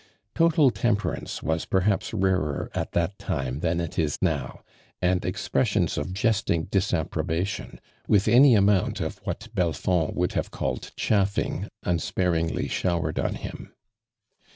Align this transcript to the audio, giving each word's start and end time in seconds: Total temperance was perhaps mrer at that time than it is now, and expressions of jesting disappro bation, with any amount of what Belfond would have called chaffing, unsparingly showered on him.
Total 0.33 0.71
temperance 0.71 1.43
was 1.43 1.65
perhaps 1.65 2.09
mrer 2.11 2.69
at 2.73 2.93
that 2.93 3.19
time 3.19 3.59
than 3.59 3.79
it 3.79 3.99
is 3.99 4.17
now, 4.19 4.61
and 4.99 5.23
expressions 5.23 5.95
of 5.95 6.11
jesting 6.11 6.65
disappro 6.65 7.23
bation, 7.23 7.77
with 8.07 8.27
any 8.27 8.55
amount 8.55 8.99
of 8.99 9.19
what 9.25 9.47
Belfond 9.53 10.15
would 10.15 10.33
have 10.33 10.49
called 10.49 10.89
chaffing, 10.95 11.67
unsparingly 11.83 12.67
showered 12.67 13.19
on 13.19 13.35
him. 13.35 13.75